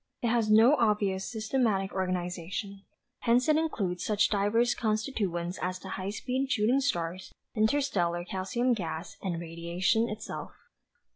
"It 0.23 0.29
has 0.29 0.49
no 0.49 0.73
obvious 0.77 1.29
systematic 1.29 1.93
organization. 1.93 2.81
Hence 3.19 3.47
it 3.47 3.55
includes 3.55 4.03
such 4.03 4.29
diverse 4.31 4.73
constituents 4.73 5.59
as 5.61 5.77
the 5.77 5.89
high 5.89 6.09
speed 6.09 6.51
shooting 6.51 6.79
stars, 6.81 7.31
interstellar 7.53 8.25
calcium 8.25 8.73
gas 8.73 9.15
and 9.21 9.39
radiation 9.39 10.09
itself. 10.09 10.53